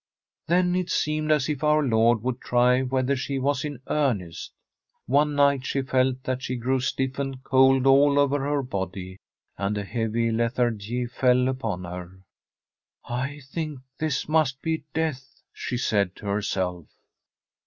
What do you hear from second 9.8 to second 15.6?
heavy lethargy fell upon her.' I think this must be death,'